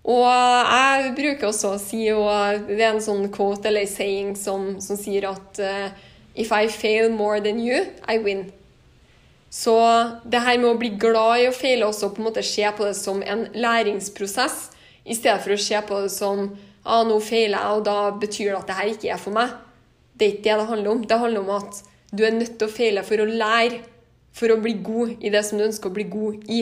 [0.01, 4.79] Og jeg bruker også å si, og det er en sånn quote eller saying som,
[4.81, 5.91] som sier at uh,
[6.33, 8.47] If I fail more than you, I win.
[9.51, 9.75] Så
[10.31, 12.87] det her med å bli glad i å feile også på en måte se på
[12.87, 14.69] det som en læringsprosess,
[15.03, 16.45] i stedet for å se på det som
[16.85, 19.55] ah, nå feiler jeg, og da betyr det at det her ikke er for meg.
[20.15, 21.03] Det er ikke det det handler om.
[21.09, 23.81] Det handler om at du er nødt til å feile for å lære,
[24.31, 26.61] for å bli god i det som du ønsker å bli god i.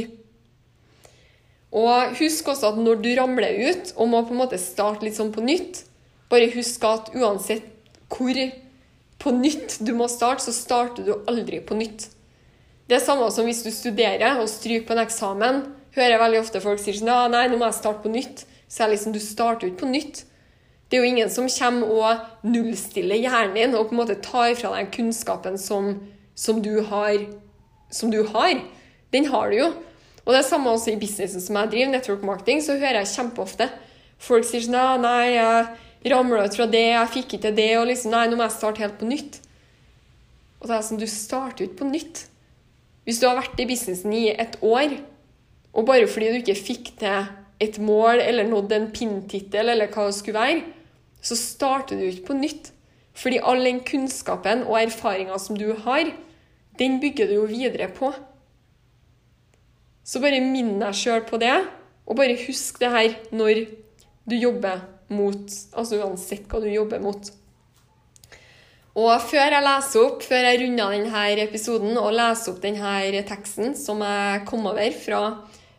[1.70, 5.20] Og husk også at når du ramler ut og må på en måte starte litt
[5.20, 5.84] sånn på nytt,
[6.32, 7.68] bare husk at uansett
[8.10, 8.40] hvor
[9.22, 12.08] på nytt du må starte, så starter du aldri på nytt.
[12.90, 15.60] Det er samme som hvis du studerer og stryker på en eksamen.
[15.94, 18.46] Hører jeg veldig ofte folk sier sånn ja, nei, nå må jeg starte på nytt.
[18.70, 20.24] Så er liksom, du starter jo ikke på nytt.
[20.90, 24.56] Det er jo ingen som kommer og nullstiller hjernen din og på en måte tar
[24.58, 25.92] fra deg kunnskapen som,
[26.34, 27.28] som, du har,
[27.94, 28.58] som du har.
[29.14, 29.70] Den har du jo.
[30.26, 33.14] Og det er samme også i businessen som jeg driver, network marketing, så hører jeg
[33.14, 33.70] kjempeofte
[34.20, 37.70] folk sier sånn ja, nei, jeg ramla ut fra det, jeg fikk ikke til det,
[37.80, 39.40] og liksom nei, nå må jeg starte helt på nytt.
[40.60, 42.26] Og det er sånn, du starter jo ikke på nytt.
[43.10, 45.00] Hvis du har vært i businessen i et år,
[45.74, 50.06] og bare fordi du ikke fikk til et mål eller nådd en pinntittel eller hva
[50.12, 50.60] det skulle være,
[51.18, 52.70] så starter du ikke på nytt.
[53.18, 56.14] Fordi all den kunnskapen og erfaringa som du har,
[56.78, 58.14] den bygger du jo videre på.
[60.06, 61.58] Så bare minn deg sjøl på det,
[62.06, 63.66] og bare husk det her når
[64.30, 67.32] du jobber mot Altså uansett hva du jobber mot.
[69.00, 73.76] Og før jeg leser opp, før jeg runder denne episoden og leser opp denne teksten
[73.78, 75.22] som jeg kom over fra,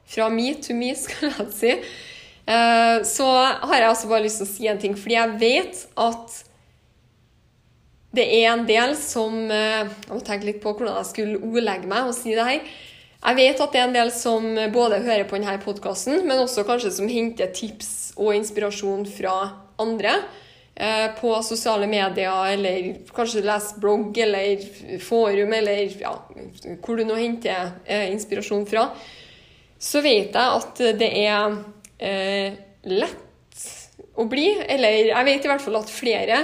[0.09, 1.73] fra me to me, skal jeg si,
[2.47, 4.97] eh, så har jeg altså bare lyst til å si en ting.
[4.97, 6.39] Fordi jeg vet at
[8.17, 11.91] det er en del som eh, Jeg må tenke litt på hvordan jeg skulle ordlegge
[11.91, 12.77] meg og si det her.
[13.21, 16.65] Jeg vet at det er en del som både hører på denne podkasten, men også
[16.65, 19.35] kanskje som henter tips og inspirasjon fra
[19.81, 20.15] andre
[21.21, 24.63] på sosiale medier, eller kanskje lese blogg eller
[25.05, 26.15] forum, eller ja,
[26.81, 28.87] hvor du nå henter eh, inspirasjon fra,
[29.81, 31.59] så vet jeg at det er
[32.01, 32.57] eh,
[32.89, 33.67] lett
[34.17, 36.41] å bli, eller jeg vet i hvert fall at flere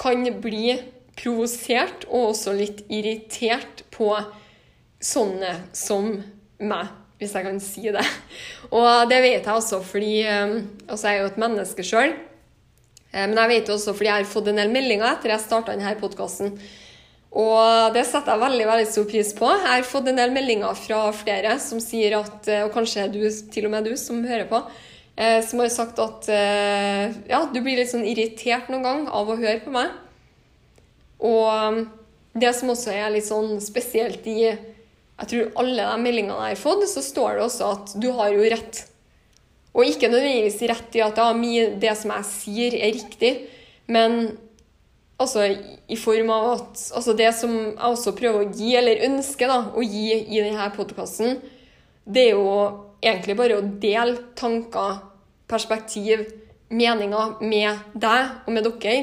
[0.00, 0.76] kan bli
[1.16, 4.10] provosert og også litt irritert på
[5.00, 6.10] sånne som
[6.60, 8.04] meg, hvis jeg kan si det.
[8.76, 12.12] Og det vet jeg også fordi altså Jeg er jo et menneske sjøl.
[13.16, 15.94] Men jeg vet også fordi jeg har fått en del meldinger etter jeg starta denne
[16.00, 16.52] podkasten.
[17.36, 19.48] Og det setter jeg veldig veldig stor pris på.
[19.52, 23.20] Jeg har fått en del meldinger fra flere som sier at Og kanskje du,
[23.52, 24.60] til og med du som hører på,
[25.16, 29.60] som har sagt at ja, du blir litt sånn irritert noen gang av å høre
[29.64, 29.92] på meg.
[31.24, 31.84] Og
[32.36, 34.40] det som også er litt sånn spesielt i
[35.16, 38.34] jeg tror alle de meldingene jeg har fått, så står det også at du har
[38.34, 38.82] jo rett.
[39.76, 41.28] Og ikke nødvendigvis rett i at ja,
[41.76, 43.32] det som jeg sier, er riktig,
[43.92, 44.36] men
[45.20, 45.44] altså
[45.88, 49.58] i form av at altså det som jeg også prøver å gi, eller ønsker da,
[49.76, 51.38] å gi i denne podkasten,
[52.06, 52.56] det er jo
[53.04, 55.02] egentlig bare å dele tanker,
[55.46, 56.24] perspektiv,
[56.72, 58.96] meninger med deg og med dere,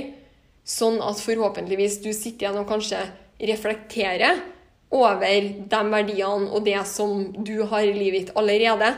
[0.67, 2.99] sånn at forhåpentligvis du sitter igjen og kanskje
[3.43, 4.41] reflekterer
[4.93, 8.93] over de verdiene og det som du har i livet ditt allerede.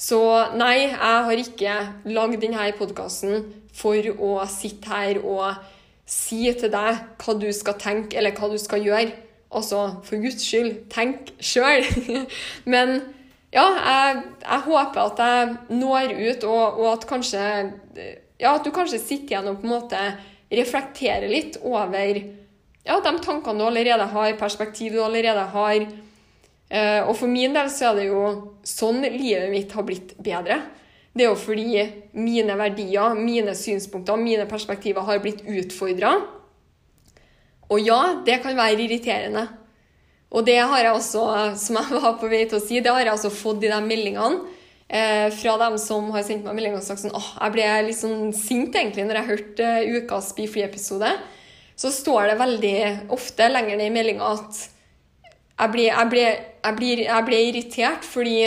[0.00, 0.20] Så
[0.56, 1.74] nei, jeg har ikke
[2.08, 3.44] lagd denne podkasten
[3.76, 5.60] for å sitte her og
[6.10, 9.12] si til deg hva du skal tenke, eller hva du skal gjøre.
[9.50, 11.84] Altså, for Guds skyld, tenk sjøl.
[12.72, 12.96] Men
[13.52, 17.46] ja, jeg, jeg, håper at jeg når ut, og, og, at kanskje
[18.40, 20.04] ja, at du kanskje sitter igjen og på en måte
[20.50, 22.22] reflekterer litt over
[22.86, 25.84] ja, de tankene du allerede har, perspektiv du allerede har.
[26.70, 28.26] Eh, og for min del så er det jo
[28.66, 30.60] sånn livet mitt har blitt bedre.
[31.10, 31.82] Det er jo fordi
[32.14, 36.14] mine verdier, mine synspunkter, mine perspektiver har blitt utfordra.
[37.70, 39.48] Og ja, det kan være irriterende.
[40.30, 41.24] Og det har jeg også,
[41.58, 43.78] som jeg var på vei til å si, det har jeg også fått i de
[43.82, 44.44] meldingene
[44.86, 47.98] eh, fra dem som har sendt meg melding og sagt sånn åh, jeg ble litt
[47.98, 51.10] sånn sint egentlig når jeg hørte uh, ukas Be Free-episode.
[51.80, 52.76] Så står det veldig
[53.16, 54.62] ofte lenger ned i meldinga at
[55.60, 56.28] jeg blir, jeg, blir,
[56.64, 58.38] jeg, blir, jeg blir irritert fordi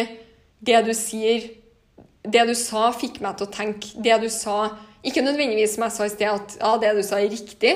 [0.63, 1.51] det du sier
[2.23, 3.89] Det du sa, fikk meg til å tenke.
[3.99, 4.71] Det du sa
[5.03, 7.73] Ikke nødvendigvis som jeg sa i sted, at ja, det du sa, er riktig.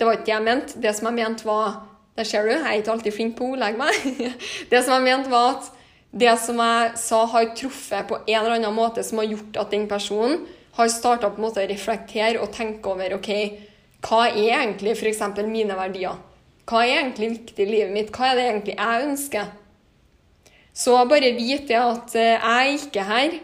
[0.00, 0.80] Det var ikke det jeg mente.
[0.80, 1.82] Det som jeg mente, var
[2.16, 4.32] Der ser du, jeg er ikke alltid flink på å ordlegge meg.
[4.72, 5.70] Det som jeg mente, var at
[6.12, 9.70] det som jeg sa, har truffet på en eller annen måte som har gjort at
[9.72, 10.42] den personen
[10.76, 13.30] har starta å reflektere og tenke over OK,
[14.04, 15.22] hva er egentlig f.eks.
[15.46, 16.20] mine verdier?
[16.68, 18.10] Hva er egentlig viktig i livet mitt?
[18.14, 19.52] Hva er det egentlig jeg ønsker?
[20.72, 23.38] Så bare vit det at eh, jeg er ikke her.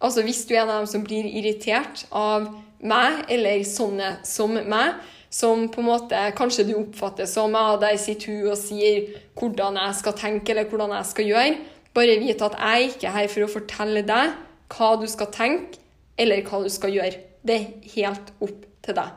[0.00, 2.46] Altså Hvis du er en av dem som blir irritert av
[2.80, 7.98] meg, eller sånne som meg, som på en måte kanskje du oppfatter som ja, der
[8.00, 11.58] sitter hun og sier hvordan jeg skal tenke eller hvordan jeg skal gjøre,
[11.94, 14.34] bare vit at jeg er ikke her for å fortelle deg
[14.74, 15.78] hva du skal tenke
[16.20, 17.20] eller hva du skal gjøre.
[17.46, 19.12] Det er helt opp til deg.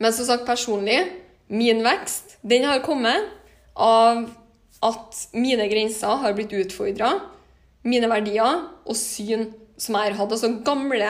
[0.00, 0.98] Men som sagt personlig
[1.50, 3.26] Min vekst den har kommet
[3.74, 4.28] av
[4.86, 7.16] at mine grenser har blitt utfordra.
[7.82, 9.48] Mine verdier og syn
[9.80, 10.34] som jeg har hatt.
[10.36, 11.08] Altså gamle,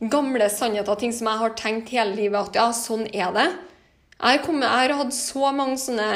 [0.00, 3.48] gamle sannheter, ting som jeg har tenkt hele livet at ja, sånn er det.
[4.20, 6.08] Jeg, kommet, jeg har hatt så mange sånne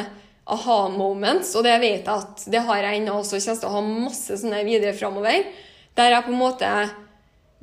[0.54, 3.38] aha-moments, og det vet jeg at det har jeg ennå også.
[3.38, 5.50] Jeg kommer til å ha masse sånne videre framover.
[5.96, 6.72] Der jeg på en måte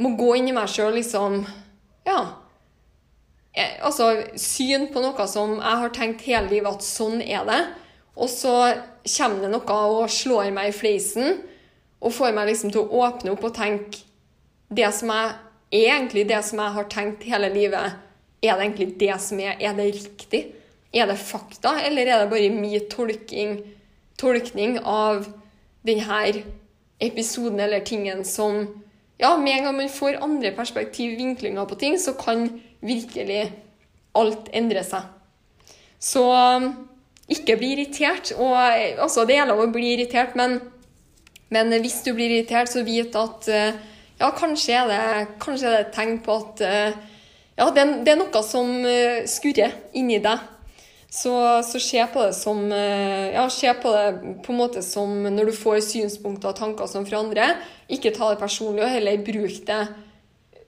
[0.01, 1.41] må gå inn i meg sjøl liksom
[2.07, 2.40] Ja
[3.57, 7.61] altså, syn på noe som jeg har tenkt hele livet at sånn er det.
[8.15, 8.55] Og så
[9.17, 11.41] kommer det noe og slår meg i fleisen
[12.01, 14.05] og får meg liksom til å åpne opp og tenke
[14.71, 15.35] det som jeg,
[15.71, 17.99] er egentlig det som jeg har tenkt hele livet.
[18.41, 19.59] Er det egentlig det som er?
[19.59, 20.41] Er det riktig?
[20.91, 23.61] Er det fakta, eller er det bare min tolking,
[24.19, 25.27] tolkning av
[25.87, 26.43] denne
[26.99, 28.67] episoden eller tingen som
[29.21, 32.47] Ja, med en gang man får andre perspektiv, vinklinger på ting, så kan
[32.81, 33.45] virkelig
[34.17, 35.07] alt endrer seg.
[36.01, 36.69] Så um,
[37.31, 38.33] ikke bli irritert.
[38.37, 40.59] Og, altså, det er lov å bli irritert, men,
[41.53, 45.03] men, hvis du blir irritert, så vit at uh, ja, kanskje er det,
[45.41, 47.19] kanskje er det et tegn på at uh,
[47.59, 50.49] ja, det, det, er noe som uh, skurrer inni deg.
[51.11, 51.33] Så,
[51.67, 55.57] så se på det som ja, se på det på en måte som når du
[55.57, 57.49] får synspunkter og tanker som fra andre.
[57.91, 59.81] Ikke ta det personlig, og heller bruk det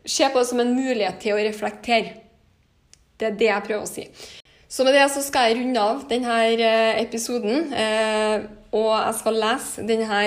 [0.06, 2.14] Se på det som en mulighet til å reflektere.
[3.20, 4.04] Det er det jeg prøver å si.
[4.68, 7.74] Så med det så skal jeg runde av denne eh, episoden.
[7.78, 8.38] Eh,
[8.74, 10.22] og jeg skal lese denne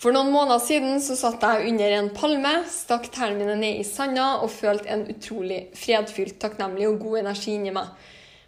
[0.00, 3.84] For noen måneder siden så satt jeg under en palme, stakk tærne mine ned i
[3.84, 7.90] sanda og følte en utrolig fredfylt, takknemlig og god energi inni meg.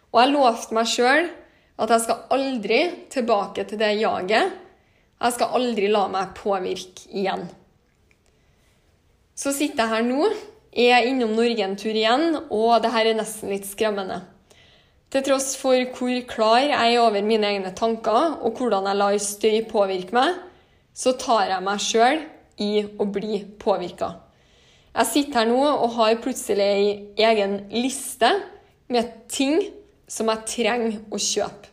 [0.09, 1.29] Og jeg lovte meg sjøl
[1.83, 2.79] at jeg skal aldri
[3.13, 4.62] tilbake til det jaget
[5.23, 7.45] jeg skal aldri la meg påvirke igjen.
[9.39, 10.27] Så sitter jeg her nå,
[10.73, 14.19] er innom Norge en tur igjen, og det her er nesten litt skremmende.
[15.13, 19.17] Til tross for hvor klar jeg er over mine egne tanker, og hvordan jeg lar
[19.21, 20.39] støy påvirke meg,
[20.93, 22.23] så tar jeg meg sjøl
[22.61, 22.71] i
[23.01, 24.11] å bli påvirka.
[24.93, 26.89] Jeg sitter her nå og har plutselig ei
[27.29, 28.29] egen liste
[28.93, 29.63] med ting
[30.09, 31.72] som jeg trenger å kjøpe.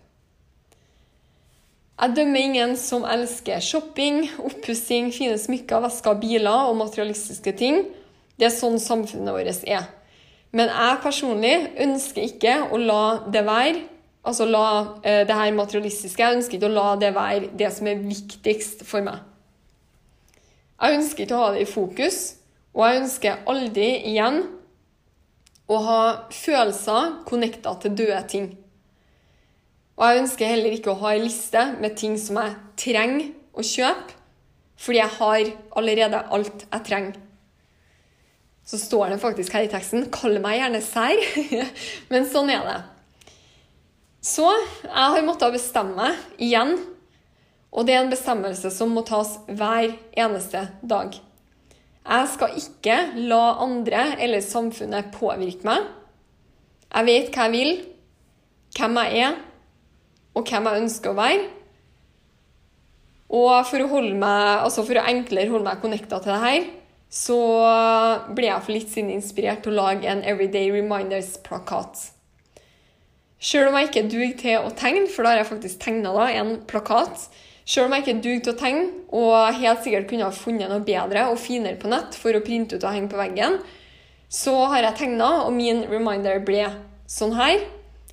[2.00, 7.82] Jeg dømmer ingen som elsker shopping, oppussing, fine smykker, vesker, biler og materialistiske ting.
[8.40, 9.84] Det er sånn samfunnet vårt er.
[10.56, 13.82] Men jeg personlig ønsker ikke å la det være
[14.26, 14.64] altså la
[15.02, 18.84] eh, det her materialistiske, jeg ønsker ikke å la det være det som er viktigst
[18.88, 19.20] for meg.
[20.80, 22.20] Jeg ønsker ikke å ha det i fokus,
[22.76, 24.42] og jeg ønsker aldri igjen
[25.70, 26.02] å ha
[26.34, 28.50] følelser connecta til døde ting.
[30.00, 33.64] Og jeg ønsker heller ikke å ha ei liste med ting som jeg trenger å
[33.66, 34.14] kjøpe,
[34.80, 37.18] fordi jeg har allerede alt jeg trenger.
[38.64, 41.20] Så står det faktisk her i teksten 'Kall meg gjerne sær',
[42.12, 42.78] men sånn er det.
[44.24, 44.46] Så
[44.84, 46.16] jeg har måttet bestemme meg
[46.48, 46.78] igjen,
[47.70, 51.12] og det er en bestemmelse som må tas hver eneste dag.
[52.00, 52.96] Jeg skal ikke
[53.28, 55.84] la andre eller samfunnet påvirke meg.
[56.88, 57.72] Jeg vet hva jeg vil,
[58.78, 59.38] hvem jeg er,
[60.34, 61.48] og hvem jeg ønsker å være.
[63.30, 66.70] Og for å, meg, altså for å enklere holde meg connecta til det her,
[67.10, 67.36] så
[68.34, 72.08] ble jeg for litt siden inspirert til å lage en Everyday Reminders-plakat.
[73.40, 76.58] Sjøl om jeg ikke duger til å tegne, for da har jeg faktisk tegna en
[76.68, 77.30] plakat
[77.70, 80.82] Sjøl om jeg ikke duger til å tegne, og helt sikkert kunne ha funnet noe
[80.82, 83.60] bedre og finere på nett for å printe ut og henge på veggen,
[84.30, 86.64] så har jeg tegna, og min reminder ble
[87.10, 87.62] sånn her.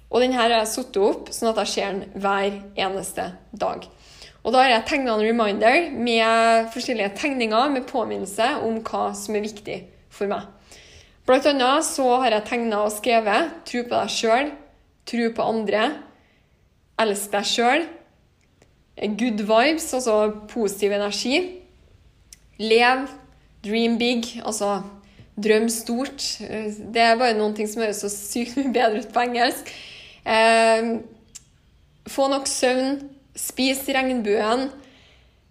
[0.07, 3.87] Og den her har jeg satt opp sånn at jeg ser den hver eneste dag.
[4.47, 9.35] Og da har jeg tegna en reminder med forskjellige tegninger med påminnelse om hva som
[9.35, 9.81] er viktig
[10.13, 10.45] for meg.
[11.27, 14.51] Blant annet så har jeg tegna og skrevet 'tro på deg sjøl',
[15.03, 15.89] 'tro på andre',
[16.97, 17.87] 'elsk deg sjøl',
[19.19, 21.61] good vibes, altså positiv energi.
[22.57, 23.07] Lev,
[23.63, 24.81] dream big, altså
[25.43, 26.39] drøm stort.
[26.93, 29.69] Det er bare noen ting som høres så sykt mye bedre ut på engelsk.
[30.27, 30.89] Eh,
[32.07, 32.99] få nok søvn,
[33.37, 34.67] spis regnbuen,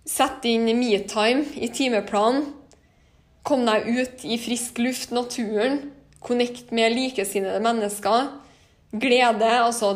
[0.07, 2.51] sett inn metime i timeplanen.
[3.47, 5.93] Kom deg ut i frisk luft, naturen.
[6.21, 8.33] Connect med likesinnede mennesker.
[8.91, 9.53] Glede.
[9.63, 9.93] Altså,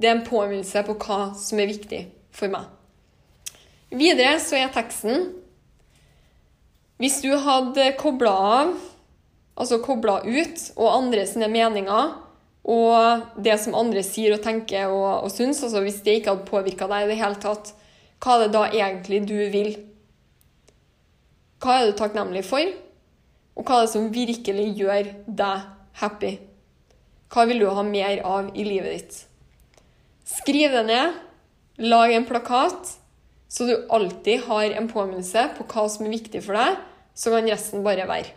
[0.00, 2.02] det er en påminnelse på hva som er viktig
[2.36, 2.68] for meg.
[3.90, 5.32] Videre så er teksten
[7.00, 8.74] Hvis du hadde kobla av,
[9.56, 12.12] altså kobla ut, og andre sine meninger
[12.64, 16.50] og det som andre sier og tenker og, og syns, altså hvis det ikke hadde
[16.50, 17.72] påvirka deg i det hele tatt,
[18.20, 19.72] hva er det da egentlig du vil?
[21.60, 22.68] Hva er du takknemlig for?
[23.56, 25.66] Og hva er det som virkelig gjør deg
[26.02, 26.34] happy?
[27.30, 29.18] Hva vil du ha mer av i livet ditt?
[30.28, 31.16] Skriv det ned.
[31.80, 32.96] Lag en plakat.
[33.50, 36.76] Så du alltid har en påminnelse på hva som er viktig for deg,
[37.18, 38.36] så kan resten bare være.